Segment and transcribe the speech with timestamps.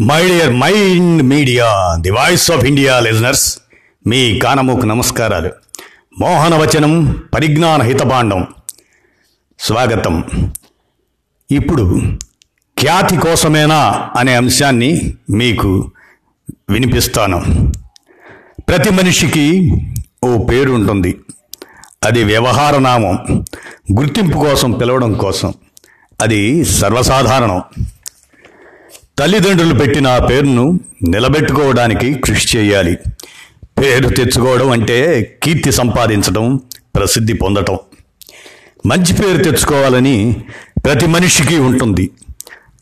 [0.00, 3.58] My dear mind media the voice of India listeners
[4.06, 5.50] మీ కానమూకు నమస్కారాలు.
[6.20, 8.46] మోహనవచనం పరిజ్ఞాన హితభాండం.
[9.58, 10.24] స్వాగతం.
[11.50, 12.02] ఇప్పుడు
[12.78, 15.90] ఖ్యాతి కోసమేనా అనే అంశాన్ని మీకు
[16.70, 17.72] వినిపిస్తాను.
[18.68, 19.72] ప్రతి మనిషికి
[20.24, 21.20] ఓ పేరు ఉంటుంది
[22.04, 23.44] అది వ్యవహార నామం.
[24.00, 25.52] గుర్తింపు కోసం పిలవడం కోసం.
[26.22, 27.62] అది సర్వసాధారణం.
[29.18, 32.98] తల్లిదండ్రులు పెట్టిన ఆ పేరును నిలబెట్టుకోవడానికి కృషి చేయాలి.
[33.64, 36.60] పేరు తెచ్చుకోవడం అంటే కీర్తి సంపాదించడం
[36.94, 37.78] ప్రసిద్ధి పొందటం.
[38.86, 40.44] మంచి పేరు తెచ్చుకోవాలని
[40.84, 42.10] ప్రతి మనిషికి ఉంటుంది.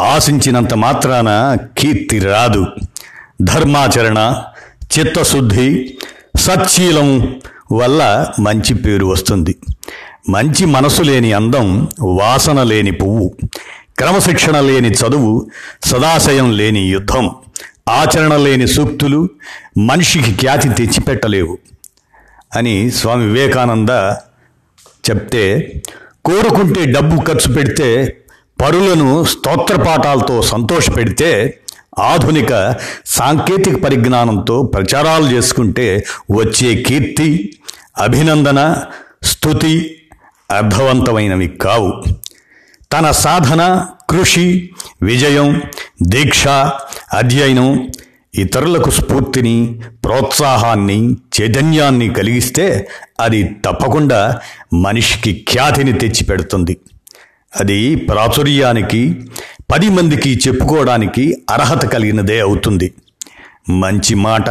[0.00, 2.66] ఆశించినంత మాత్రాన కీర్తి రాదు.
[3.42, 4.42] ధర్మాచరణ
[4.98, 5.98] చిత్తశుద్ధి
[6.36, 7.40] సచ్చీలం
[7.72, 9.56] వల్ల మంచి పేరు వస్తుంది.
[10.30, 13.34] మంచి మనసు లేని అందం వాసన లేని పువ్వు.
[13.98, 15.50] క్రమశిక్షణ లేని చదువు
[15.84, 17.30] సదాశయం లేని యుద్ధం
[17.88, 19.30] ఆచరణ లేని సూక్తులు
[19.78, 21.58] మనిషికి ఖ్యాతి తెచ్చిపెట్టలేవు
[22.54, 23.90] అని స్వామి వివేకానంద
[25.10, 25.72] చెప్తే
[26.24, 28.18] కోరుకుంటే డబ్బు ఖర్చు పెడితే
[28.60, 31.60] పరులను స్తోత్రపాఠాలతో సంతోషపెడితే
[31.98, 32.52] ఆధునిక
[33.06, 37.28] సాంకేతిక పరిజ్ఞానంతో ప్రచారాలు చేసుకుంటే వచ్చే కీర్తి
[37.96, 38.84] అభినందన
[39.22, 40.00] స్థుతి
[40.50, 42.04] అర్థవంతమైనవి కావు.
[42.92, 44.70] తన సాధన కృషి
[45.02, 45.62] విజయం
[46.02, 46.48] దీక్ష
[47.14, 47.90] అధ్యయనం
[48.34, 52.88] ఇతరులకు స్ఫూర్తిని ప్రోత్సాహాన్ని చైతన్యాన్ని కలిగిస్తే
[53.20, 54.40] అది తప్పకుండా
[54.74, 56.76] మనిషికి ఖ్యాతిని తెచ్చిపెడుతుంది.
[57.60, 59.28] అది ప్రాచుర్యానికి
[59.72, 62.92] పది మందికి చెప్పుకోవడానికి అర్హత కలిగినదే అవుతుంది.
[63.70, 64.50] మంచి మాట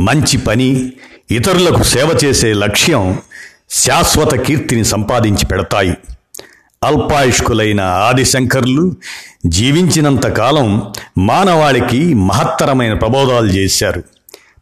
[0.00, 0.92] మంచి పని
[1.30, 3.18] ఇతరులకు సేవ చేసే లక్ష్యం
[3.70, 5.94] శాశ్వత కీర్తిని సంపాదించి పెడతాయి.
[6.84, 8.94] అల్పాయుష్కులైన ఆదిశంకర్లు
[9.46, 14.02] జీవించినంత కాలం మానవాళికి మహత్తరమైన ప్రబోధాలు చేశారు.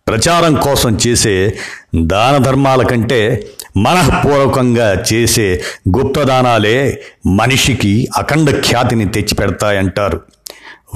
[0.08, 1.54] ప్రచారం కోసం చేసే
[1.94, 5.62] దాన ధర్మాల కంటే మనఃపూర్వకంగా చేసే
[5.98, 10.20] గుప్తదానాలే మనిషికి అఖండ ఖ్యాతిని తెచ్చిపెడతాయంటారు.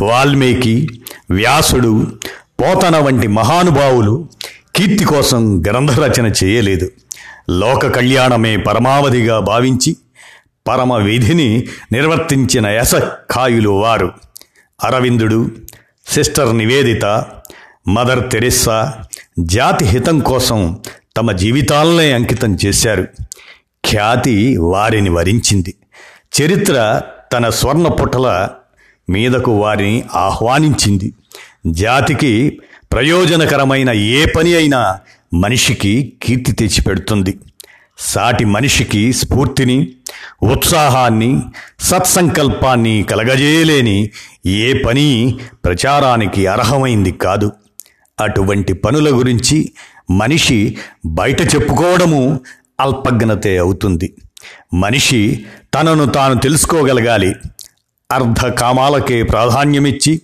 [0.03, 0.89] వాల్మీకి
[1.31, 2.07] వ్యాసుడు
[2.61, 4.29] పోతన వంటి మహానుభావులు
[4.77, 6.91] కీర్తి కోసం గ్రంథరచన చేయలేదు.
[7.51, 9.97] లోక కళ్యాణమే పరమావధిగా భావించి
[10.69, 14.13] పరమ విధిని నిర్వర్తించిన యశఖాయులు వారు.
[14.85, 15.51] అరవిందుడు
[16.07, 17.27] సిస్టర్ నివేదిత
[17.89, 18.95] మదర్ తెరిస్సా
[19.41, 20.81] జాతి హితం కోసం
[21.17, 23.03] తమ జీవితాలనే అంకితం చేశారు.
[23.87, 25.75] ఖ్యాతి వారిని వరించింది.
[26.43, 28.49] చరిత్ర తన స్వర్ణ పుటల
[29.11, 31.15] మీదకు వారిని ఆహ్వానించింది.
[31.67, 32.61] జాతికి
[32.93, 34.99] ప్రయోజనకరమైన ఏ పని అయినా
[35.35, 37.39] మనిషికి కీర్తి తెచ్చిపెడుతుంది.
[37.99, 39.93] సాటి మనిషికి స్ఫూర్తిని
[40.43, 41.43] ఉత్సాహాన్ని
[41.81, 44.11] సత్సంకల్పాన్ని కలగజేయలేని
[44.47, 47.53] ఏ పని ప్రచారానికి అర్హమైంది కాదు.
[48.21, 49.73] అటువంటి పనుల గురించి
[50.11, 52.41] మనిషి బయట చెప్పుకోవడము
[52.81, 54.15] అల్పజ్ఞతే అవుతుంది.
[54.75, 57.35] మనిషి తనను తాను తెలుసుకోగలగాలి.
[58.13, 60.23] అర్ధ కామాలకే ప్రాధాన్యమిచ్చి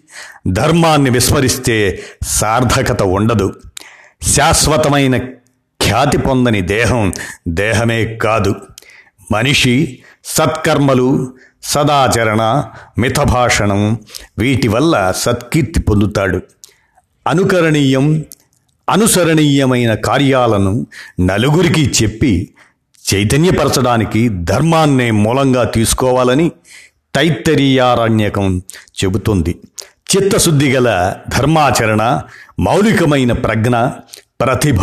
[0.49, 3.55] ధర్మాన్ని విస్మరిస్తే సార్థకత ఉండదు.
[4.23, 5.19] శాశ్వతమైన
[5.83, 7.13] ఖ్యాతి పొందని దేహం
[7.49, 8.55] దేహమే కాదు.
[9.33, 12.65] మనిషి సత్కర్మలు సదాచరణ
[12.99, 13.99] మితభాషణం
[14.39, 16.41] వీటి వల్ల సత్కీర్తి పొందుతాడు.
[17.27, 18.25] అనుకరణీయం
[18.89, 20.87] అనుసరణీయమైన కార్యాలను
[21.21, 22.55] నలుగురికి చెప్పి
[23.15, 26.53] చైతన్యపరచడానికి ధర్మాన్నే మూలంగా తీసుకోవాలని
[27.15, 28.63] తైత్తరీయారణ్యకం
[29.05, 29.59] చెబుతుంది.
[30.17, 32.21] చిత్తశుద్ధి గల ధర్మాచరణ
[32.61, 33.77] మౌలికమైన ప్రజ్ఞ
[34.41, 34.81] ప్రతిభ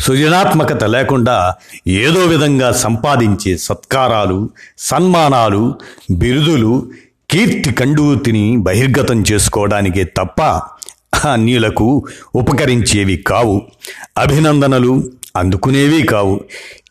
[0.00, 1.54] సృజనాత్మకత లేకుండా
[1.88, 5.74] ఏదో విధంగా సంపాదించే సత్కారాలు సన్మానాలు
[6.10, 6.90] బిరుదులు
[7.30, 10.42] కీర్తి కండూతిని బహిర్గతం చేసుకోవడానికే తప్ప
[11.28, 13.62] అన్యులకు ఉపకరించేవి కావు.
[14.18, 15.04] అభినందనలు
[15.36, 16.40] అందుకునేవి కావు.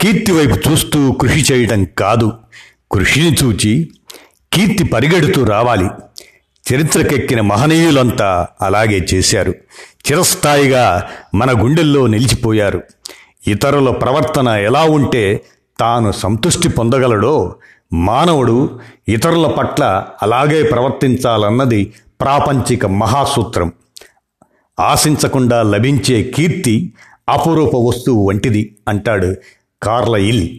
[0.02, 2.34] కీర్తి వైపు చూస్తూ కృషి చేయటం కాదు.
[2.92, 3.90] కృషిని చూచి
[4.54, 5.90] కీర్తి పరిగెడుతూ రావాలి.
[6.74, 9.52] చరిత్రకెక్కిన మహనీయులంతా అలాగే చేశారు.
[10.08, 12.84] చిరస్థాయిగా మన గుండెల్లో నిలిచిపోయారు.
[13.48, 15.42] ఇతరుల ప్రవర్తన ఎలా ఉంటే
[15.80, 17.56] తాను సంతృష్టి పొందగలడో
[17.94, 23.74] మానవుడు ఇతరుల పట్ల అలాగే ప్రవర్తించాలన్నది ప్రాపంచిక మహాసూత్రం.
[24.80, 26.94] ఆశించకుండా లభించే కీర్తి
[27.30, 29.36] అపురూప వస్తువు వంటిది అంటాడు
[29.84, 30.50] కార్ల ఇల్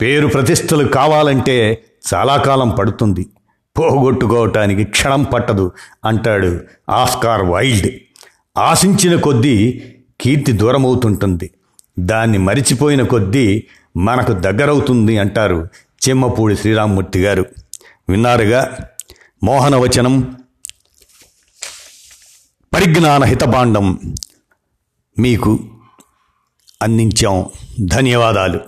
[0.00, 3.26] పేరు ప్రతిష్టలు కావాలంటే చాలా కాలం పడుతుంది.
[3.78, 5.72] పోగొట్టుకోవటానికి క్షణం పట్టదు
[6.04, 6.60] అంటాడు
[6.90, 8.00] ఆస్కార్ వైల్డ్.
[8.58, 9.82] ఆశించిన కొద్దీ
[10.20, 11.50] కీర్తి దూరమవుతుంటుంది.
[11.98, 13.66] దాన్ని మరిచిపోయిన కొద్దీ
[13.96, 15.68] మనకు దగ్గరవుతుంది అంటారు
[16.08, 17.46] చిమ్మపూడి శ్రీరామ్మూర్తి గారు.
[18.08, 18.76] విన్నారుగా?
[19.44, 20.36] మోహనవచనం
[22.74, 23.98] పరిజ్ఞాన హితభాండం
[25.18, 25.58] మీకు
[26.82, 27.46] అందించాం.
[27.84, 28.60] ధన్యవాదాలు.